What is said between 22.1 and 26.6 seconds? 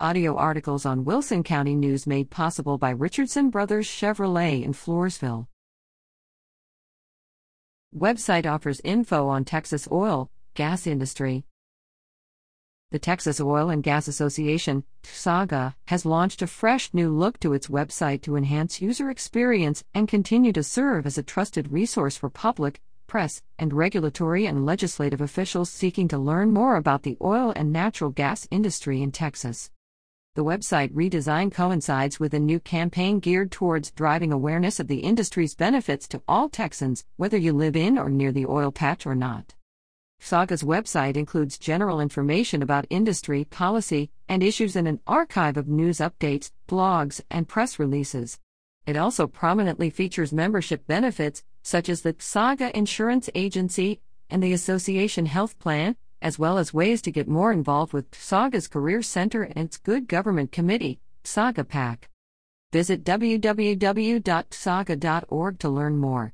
for public, press, and regulatory and legislative officials seeking to learn